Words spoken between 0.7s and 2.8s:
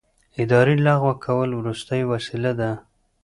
لغوه کول وروستۍ وسیله ده.